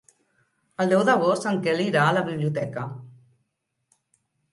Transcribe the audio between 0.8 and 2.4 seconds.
El deu d'agost en Quel irà a la